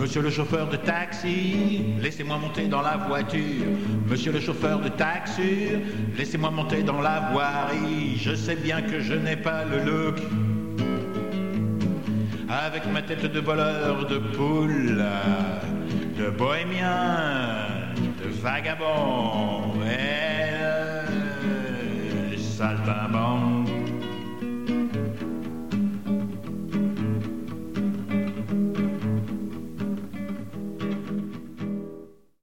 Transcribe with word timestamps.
Monsieur 0.00 0.22
le 0.22 0.30
chauffeur 0.30 0.66
de 0.66 0.76
taxi, 0.76 1.94
laissez-moi 2.00 2.38
monter 2.38 2.68
dans 2.68 2.80
la 2.80 2.96
voiture. 2.96 3.66
Monsieur 4.08 4.32
le 4.32 4.40
chauffeur 4.40 4.80
de 4.80 4.88
taxi, 4.88 5.72
laissez-moi 6.16 6.50
monter 6.50 6.82
dans 6.82 7.02
la 7.02 7.28
voirie. 7.32 8.16
Je 8.16 8.34
sais 8.34 8.56
bien 8.56 8.80
que 8.80 9.00
je 9.00 9.12
n'ai 9.12 9.36
pas 9.36 9.66
le 9.66 9.84
look. 9.84 10.16
Avec 12.48 12.90
ma 12.90 13.02
tête 13.02 13.30
de 13.30 13.40
voleur 13.40 14.06
de 14.06 14.16
poule, 14.16 15.04
de 16.18 16.30
bohémien, 16.30 17.92
de 18.24 18.30
vagabond, 18.40 19.74
et 19.84 21.10
de 22.32 22.36
saltimbanque. 22.38 23.59